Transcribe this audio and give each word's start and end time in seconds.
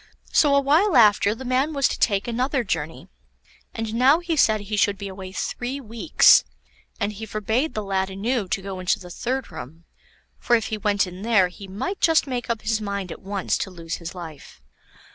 So 0.31 0.55
a 0.55 0.59
while 0.59 0.97
after 0.97 1.35
the 1.35 1.45
man 1.45 1.73
was 1.73 1.87
to 1.89 1.99
take 1.99 2.27
another 2.27 2.63
journey, 2.63 3.07
and 3.71 3.93
now 3.93 4.17
he 4.17 4.35
said 4.35 4.61
he 4.61 4.75
should 4.75 4.97
be 4.97 5.07
away 5.07 5.31
three 5.31 5.79
weeks, 5.79 6.43
and 6.99 7.13
he 7.13 7.27
forbade 7.27 7.75
the 7.75 7.83
lad 7.83 8.09
anew 8.09 8.47
to 8.47 8.63
go 8.63 8.79
into 8.79 8.97
the 8.97 9.11
third 9.11 9.51
room, 9.51 9.83
for 10.39 10.55
if 10.55 10.69
he 10.69 10.77
went 10.79 11.05
in 11.05 11.21
there 11.21 11.49
he 11.49 11.67
might 11.67 12.01
just 12.01 12.25
make 12.25 12.49
up 12.49 12.63
his 12.63 12.81
mind 12.81 13.11
at 13.11 13.21
once 13.21 13.59
to 13.59 13.69
lose 13.69 13.97
his 13.97 14.15
life. 14.15 14.59